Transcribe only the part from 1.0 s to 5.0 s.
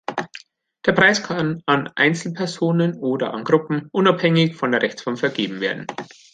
kann an Einzelpersonen oder an Gruppen, unabhängig von der